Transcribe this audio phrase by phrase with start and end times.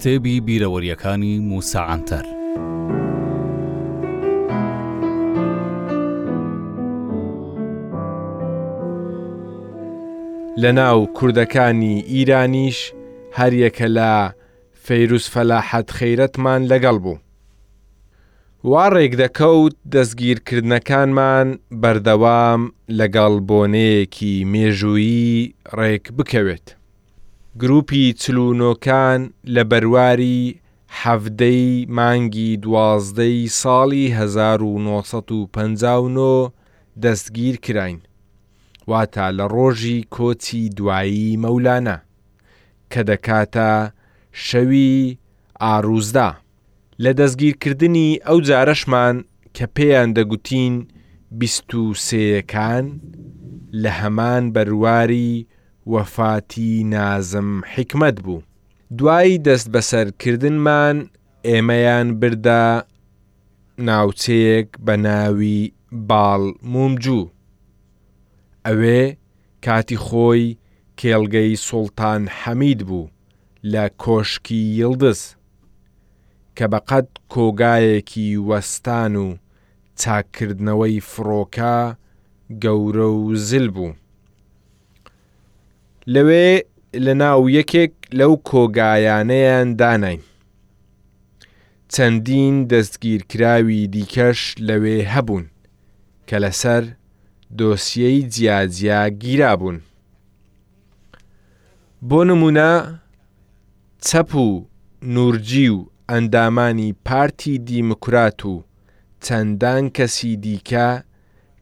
[0.00, 2.24] کتێبی بیرەوەریەکانی موساعاتەر.
[10.62, 12.78] لە ناو کوردەکانی ئیرانیش
[13.38, 14.12] هەریەکە لە
[14.84, 17.18] فەیروس فەلاحەت خەیرەتمان لەگەڵ بوو.
[18.70, 21.48] وا ڕێکدەکەوت دەستگیرکردنەکانمان
[21.82, 22.60] بەردەوام
[22.98, 25.40] لەگەڵ بۆنەیەکی مێژویی
[25.78, 26.68] ڕێک بکەوێت.
[27.58, 30.60] گروپی چلوونۆکان لە بەرواری
[31.02, 36.52] هەفتەی مانگی دوازدەی ساڵی 1950
[37.02, 37.98] دەستگیر کراین
[38.90, 41.96] واتە لە ڕۆژی کۆچی دوایی مەولانە
[42.92, 43.70] کە دەکاتە
[44.46, 45.18] شەوی
[45.62, 46.30] ئاروزدا
[47.02, 49.16] لە دەستگیرکردنی ئەو جارەشمان
[49.56, 50.74] کە پێیان دەگوتین
[51.38, 52.84] بیست و سەیەکان
[53.82, 55.46] لە هەمان بەرواری
[55.92, 58.40] وەفاتی نازم حکمت بوو.
[58.98, 60.96] دوایی دەست بەسەرکردنمان
[61.48, 62.62] ئێمەیان بردا
[63.88, 65.58] ناوچەیەک بە ناوی
[66.08, 67.24] باڵ مومجوو.
[68.66, 69.02] ئەوێ
[69.64, 70.46] کاتی خۆی
[70.98, 73.06] کێلگەی سوڵتان حەمید بوو
[73.72, 75.20] لە کۆشکی یڵدز
[76.56, 79.26] کە بەقەت کۆگایەکی وەستان و
[80.00, 81.76] چاکردنەوەی فڕۆکە
[82.64, 83.92] گەورە و زل بوو.
[86.14, 86.46] لەوێ
[87.04, 90.20] لە ناو یەکێک لەو کۆگایانەیان داناین
[91.92, 95.44] چەندین دەستگیرکراوی دیکەش لەوێ هەبوون
[96.28, 96.84] کە لەسەر
[97.58, 99.78] دۆسیەی جیاجیا گیرابوون
[102.08, 102.72] بۆ نمونە
[104.06, 104.48] چەپ و
[105.14, 105.78] نورجی و
[106.10, 108.54] ئەندامانی پارتی دیموکرات و
[109.24, 110.88] چەندان کەسی دیکە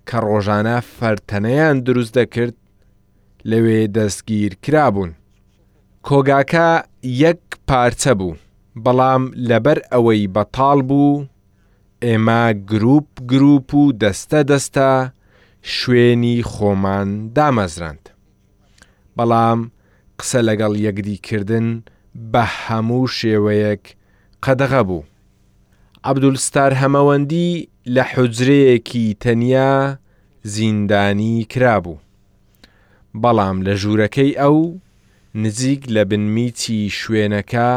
[0.08, 2.56] کە ڕۆژانە فەرتەنەیان دروست دەکرد
[3.50, 5.12] لەوێ دەستگیر کرابوون.
[6.06, 6.68] کۆگاکە
[7.24, 8.32] یەک پارچە بوو،
[8.84, 11.24] بەڵام لەبەر ئەوەی بەتاڵ بوو،
[12.04, 14.90] ئێمە گروپ گروپ و دەستە دەستە
[15.76, 18.04] شوێنی خۆمان دامەزراند.
[19.16, 19.60] بەڵام
[20.18, 21.66] قسە لەگەڵ یەکدیکردن
[22.32, 23.84] بە هەموو شێوەیەک
[24.44, 25.02] قەدەغە بوو.
[26.08, 27.50] عەبدولستار هەمەوەندی
[27.94, 29.72] لە حجرەیەکی تەنیا
[30.54, 31.98] زیندانی کرابوو.
[33.22, 34.58] بەڵام لە ژوورەکەی ئەو
[35.42, 37.70] نزیک لە بنمیتی شوێنەکە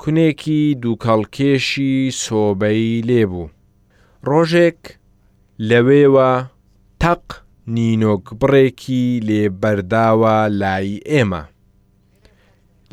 [0.00, 3.46] کونێکی دووکەڵکێشی سۆبەی لێبوو.
[4.28, 4.80] ڕۆژێک
[5.70, 6.30] لەوێوە
[7.02, 7.24] تەق
[7.74, 11.42] نینۆک بڕێکی لێبەرداوە لای ئێمە.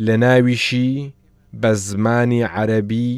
[0.06, 0.92] لە ناویشی
[1.62, 3.12] بە زمانی عەربی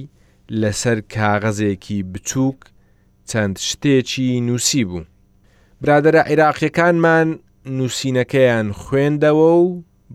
[0.61, 2.59] لەسەر کاغەزێکی بچووک
[3.29, 5.03] چەند شتێکی نووسی بوو.
[5.83, 7.29] برادرە عێراقیەکانمان
[7.73, 9.65] نووسینەکەیان خوێندەوە و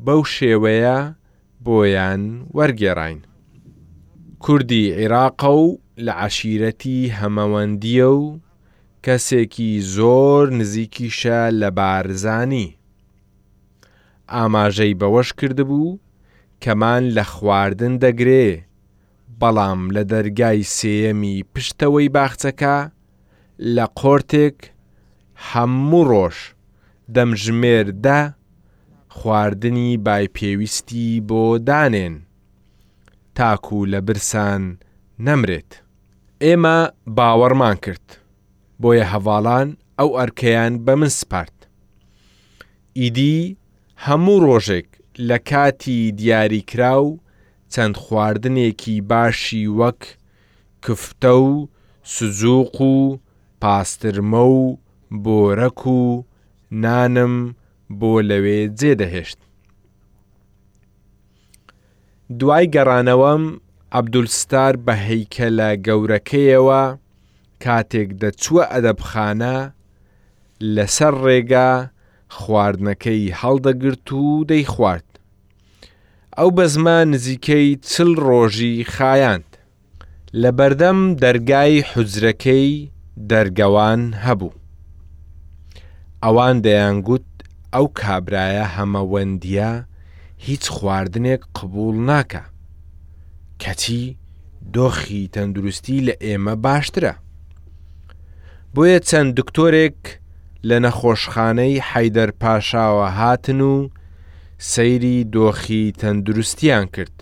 [0.07, 0.99] بەو شێوەیە
[1.65, 2.23] بۆیان
[2.57, 3.21] وەرگێڕین.
[4.45, 8.41] کوردی عێراقە و لە عشیرەتی هەمەوەندیە و
[9.05, 12.69] کەسێکی زۆر نزیکیشە لە بارزانی.
[14.33, 15.99] ئاماژەی بەوەش کردبوو
[16.63, 18.49] کەمان لە خواردن دەگرێ،
[19.41, 22.77] بەڵام لە دەرگای سێەمی پشتەوەی باخچەکە
[23.77, 24.59] لە قۆرتێک
[25.51, 26.39] هەموو ڕۆژ.
[27.15, 28.21] دەمژمێردا
[29.17, 32.15] خواردنی بایپێویستی بۆ دانێن
[33.37, 34.63] تاکو لە برسان
[35.27, 35.71] نەمرێت
[36.45, 36.79] ئێمە
[37.17, 38.07] باوەڕمان کرد
[38.81, 39.69] بۆیە هەواڵان
[39.99, 41.57] ئەو ئەرکەیان بە من سپارت
[43.01, 43.39] ئیدی
[44.05, 44.89] هەموو ڕۆژێک
[45.29, 47.09] لە کاتی دیاریکرا و
[47.73, 50.01] چەند خواردنێکی باشی وەک
[50.85, 51.69] کفتە و
[52.15, 52.97] سزوق و
[53.65, 54.61] پاسترمە و
[55.25, 56.03] بۆرەک و
[56.73, 57.35] نانم
[58.01, 59.39] بۆ لەوێ جێدەهێشت.
[62.39, 63.45] دوای گەڕانەوەم
[63.97, 66.83] عەبدولستار بە هەیکە لە گەورەکەیەوە
[67.65, 69.57] کاتێک دەچووە ئەدەبخانە
[70.75, 71.73] لەسەر ڕێگا
[72.39, 75.09] خواردنەکەی هەڵدەگرت و دەی خوارد.
[76.39, 79.49] ئەو بە زمان نزیکەی چل ڕۆژی خایاند.
[80.43, 82.71] لە بەردەم دەرگای حوزرەکەی
[83.31, 84.53] دەرگەوان هەبوو.
[86.27, 87.27] ئەوان دەیانگوت
[87.75, 89.71] ئەو کابرایە هەمەوەندیە
[90.47, 92.43] هیچ خواردنێک قبول ناکە
[93.63, 94.03] کەچی
[94.75, 97.15] دۆخی تەندروستی لە ئێمە باشترە
[98.75, 100.01] بۆیە چەند دکتۆرێک
[100.69, 103.75] لە نەخۆشخانەی حەیدەر پاشاوە هاتن و
[104.73, 107.17] سەیری دۆخی تەندروستیان کرد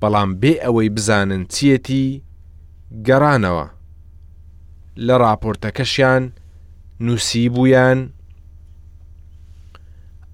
[0.00, 2.06] بەڵام بێ ئەوەی بزانن چیەتی
[3.06, 3.66] گەڕانەوە
[5.06, 6.24] لە راپۆرتەکەشیان
[7.00, 8.12] نووسی بوویان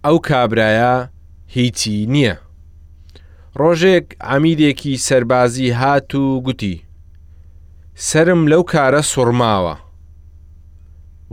[0.06, 0.92] ئەو کابرایە
[1.56, 2.34] هیچی نییە.
[3.60, 6.74] ڕۆژێک ئامیدێکی سربازی هات و گوتی،
[8.08, 9.74] سرم لەو کارە سوڕماوە.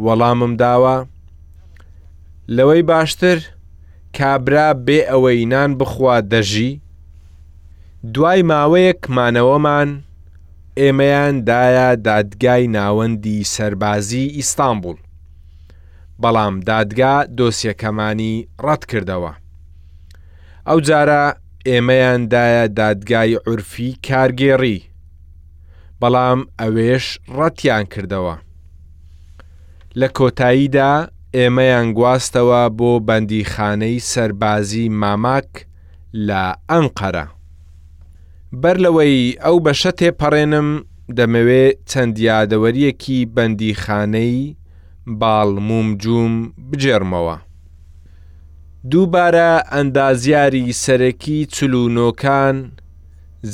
[0.05, 0.97] وەڵامم داوە،
[2.55, 3.37] لەوەی باشتر
[4.17, 6.71] کابرا بێ ئەوەی نان بخوا دەژی،
[8.13, 9.89] دوای ماوەیەک مانەوەمان
[10.79, 14.97] ئێمەیان دایە دادگای ناوەندی سربازی ئیستانبول.
[16.23, 18.33] بەڵام دادگا دۆسیەکەمانی
[18.65, 19.31] ڕەت کردەوە.
[20.67, 21.23] ئەو جارە
[21.69, 24.79] ئێمەیاندایە دادگای عورفی کارگێڕی،
[26.01, 27.05] بەڵام ئەوێش
[27.37, 28.35] ڕەتیان کردەوە.
[29.99, 30.93] لە کۆتاییدا
[31.37, 35.51] ئێمەیان گواستەوە بۆ بەندیخانەی سەربازی ماماک
[36.27, 37.25] لە ئەنقەرە.
[38.61, 40.69] بەر لەوەی ئەو بەشە تێپەڕێنم
[41.17, 44.41] دەمەوێت چەند یادەوەریەکی بەندیخانەی
[45.07, 46.33] باڵموم جووم
[46.71, 47.35] بجێرمەوە.
[48.91, 52.57] دووبارە ئەندازیاری سەرەکی چلوونۆکان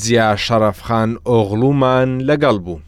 [0.02, 2.80] زیا شەرەفخان ئۆغلومان لەگەڵ بوو.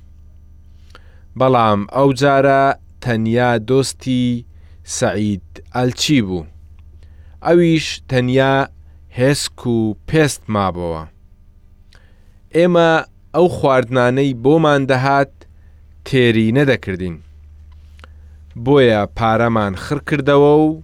[1.40, 2.64] بەڵام ئەو جارە
[3.04, 4.24] تەنیا دۆستی
[4.98, 5.46] سەعید
[5.76, 6.46] ئەلچی بوو.
[7.46, 8.56] ئەویش تەنیا
[9.18, 9.80] هێسک و
[10.10, 11.04] پێست مابەوە.
[12.56, 12.92] ئێمە
[13.36, 15.34] ئەو خواردنانەی بۆمان دەهات
[16.08, 17.18] تێری نەدەکردین.
[18.62, 20.82] بۆیە پارەمان خڕ کردەوە و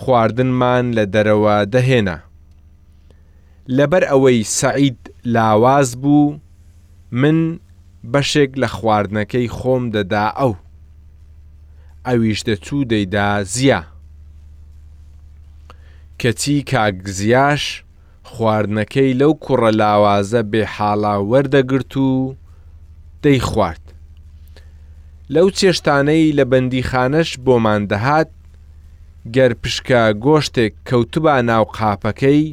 [0.00, 2.18] خواردنمان لە دەرەوە دەهێنا
[3.76, 4.98] لەبەر ئەوەی سەعید
[5.34, 6.36] لاواز بوو
[7.20, 7.38] من
[8.12, 10.54] بەشێک لە خواردنەکەی خۆم دەدا ئەو
[12.06, 13.80] ئەویش دەچوو دەیدا زیە
[16.20, 17.64] کەچی کاگزیاش
[18.30, 22.34] خواردنەکەی لەو کوڕە لاوازە بێ حاڵا وەردەگرت و
[23.24, 23.84] دەیخوارد
[25.34, 28.30] لەو چێشتانەی لە بەندیخانەش بۆمان دەهات
[29.34, 32.44] گەر پشکە گۆشتێک کەوتبا ناو قاپەکەی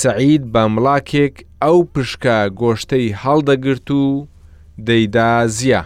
[0.00, 4.02] سەعید بە مڵاکێک ئەو پشکە گۆشتەی هەڵدەگرت و
[4.86, 5.82] دەیدا زیە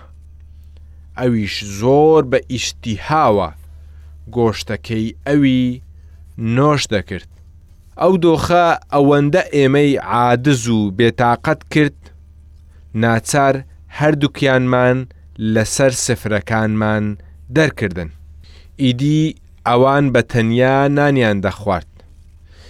[1.19, 3.49] ئەویش زۆر بە ئیشتیهاوە
[4.37, 5.67] گۆشتەکەی ئەوی
[6.57, 7.31] نۆش دەکرد
[8.01, 12.01] ئەو دۆخە ئەوەندە ئێمەی عادز و بێتاقەت کرد
[13.03, 13.55] ناچار
[13.99, 14.99] هەردووکیانمان
[15.55, 17.05] لەسەر سفرەکانمان
[17.57, 18.11] دەرکردن.
[18.83, 19.35] ئیدی
[19.67, 21.87] ئەوان بە تەنیا نانیان دەخوارد.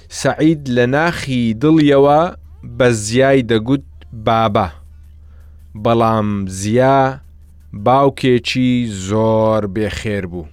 [0.08, 2.20] سعید لە ناخی دڵیەوە
[2.78, 3.82] بە زیای دەگوت
[4.12, 4.68] بابا.
[5.84, 7.18] بەڵام زیا
[7.72, 8.72] باوکێکی
[9.08, 10.46] زۆر بێخێر بوو.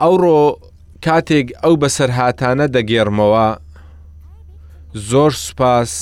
[0.00, 0.42] ئەوڕۆ
[1.04, 3.48] کاتێک ئەو بەسەر هااتانە دەگێڕمەوە،
[5.10, 5.92] زۆر سوپاس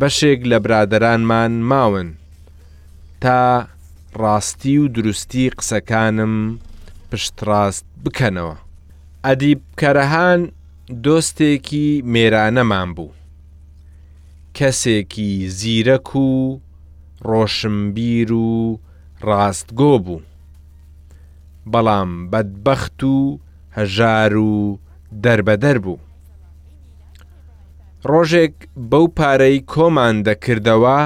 [0.00, 2.08] بەشێک لە برادرانمان ماون
[3.22, 3.64] تا
[4.20, 6.34] ڕاستی و دروستی قسەکانم
[7.10, 8.54] پشتڕاست بکەنەوە.
[9.24, 10.40] ئەدیب کەرەهان
[11.04, 13.12] دۆستێکی مێرانەمان بوو.
[14.56, 16.60] کەسێکی زیرەک و
[17.30, 18.78] ڕۆشنبیر و
[19.24, 20.20] ڕاستگۆ بوو.
[21.72, 23.16] بەڵام بەدبەخت و
[23.76, 24.78] هەژار و
[25.24, 25.98] دەربەدەر بوو.
[28.10, 28.54] ڕۆژێک
[28.90, 31.00] بەو پارەی کۆمان دەکردەوە،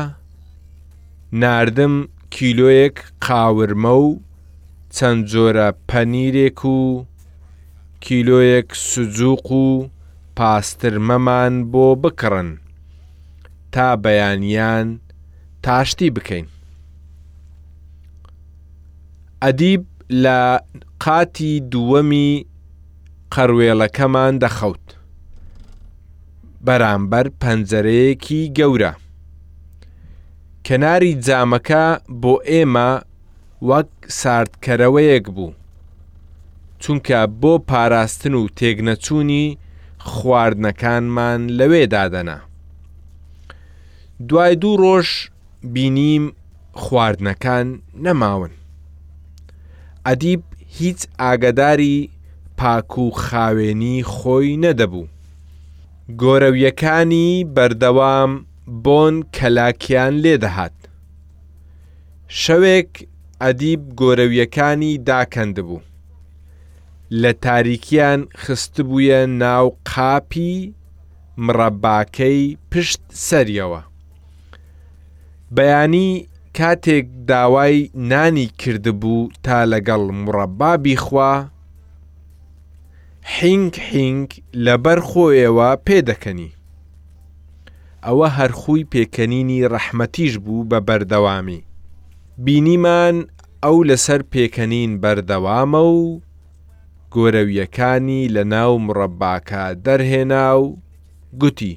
[1.33, 1.95] نردم
[2.37, 2.97] کیلۆیەک
[3.27, 4.09] قاورمە و
[4.97, 6.79] چەند جۆرە پەنیرێک و
[8.05, 9.89] کیلۆیەک سجووق و
[10.39, 12.49] پاسترمەمان بۆ بکڕن
[13.73, 14.87] تا بەیانیان
[15.65, 16.47] تاشتی بکەین
[19.45, 19.83] ئەدیب
[20.25, 20.41] لە
[21.05, 22.33] قاتی دووەمی
[23.35, 24.87] قەروێڵەکەمان دەخەوت
[26.67, 28.93] بەرامبەر پەنجەرەیەکی گەورە
[30.67, 31.85] کەناری جامەکە
[32.23, 32.91] بۆ ئێمە
[33.69, 35.51] وەک ساردکەرەوەیەک بوو
[36.83, 39.45] چونکە بۆ پاراستن و تێگنەچوونی
[40.11, 42.39] خواردنەکانمان لەوێدادەنا
[44.29, 45.09] دوای دوو ڕۆژ
[45.75, 46.25] بینیم
[46.85, 47.67] خواردنەکان
[48.05, 48.53] نەماون
[50.07, 50.43] ئەدیب
[50.79, 51.97] هیچ ئاگداری
[52.61, 55.07] پاک و خاوێنی خۆی نەدەبوو
[56.21, 58.33] گۆرەویەکانی بەردەوام
[58.85, 60.77] بۆن کەلاکیان لێدەهات.
[62.43, 62.93] شەوێک
[63.43, 65.81] ئەدیب گۆرەویەکانی داکەند بوو.
[67.23, 70.57] لە تاریکیان خستبووە ناو قاپی
[71.47, 73.81] مڕەباکەی پشت سەریەوە.
[75.57, 76.11] بەیانی
[76.57, 81.35] کاتێک داوای نانی کردبوو تا لەگەڵ مڕەبابی خوا،
[83.35, 84.29] حینگ حینگ
[84.67, 86.51] لەبەر خۆیەوە پێدەکەنی.
[88.07, 91.61] ئەوە هەرخوی پێکەنینی ڕەحمەتیش بوو بە بەردەوامی
[92.45, 93.17] بینیمان
[93.65, 96.03] ئەو لەسەر پێکەنین بەردەوامە و
[97.15, 100.67] گۆرەویەکانی لە ناو مڕەباکە دەرهێنا و
[101.41, 101.73] گوتی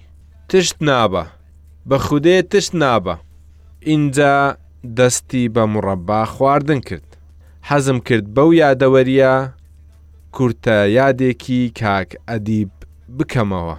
[0.49, 1.23] تشت نابە
[1.89, 3.15] بە خودێ تشت نابە
[3.89, 4.35] اینجا
[4.97, 7.09] دەستی بە مڕەبا خواردن کرد
[7.69, 9.33] حەزم کرد بەو یادەوەریە
[10.35, 12.71] کورتە یادێکی کاک ئەدیب
[13.17, 13.77] بکەمەوە.